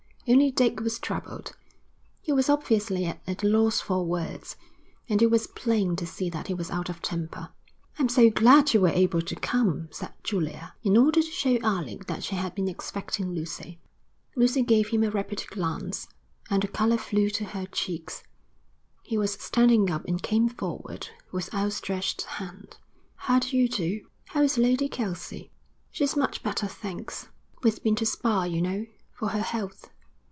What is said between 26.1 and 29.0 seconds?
much better, thanks. We've been to Spa, you know,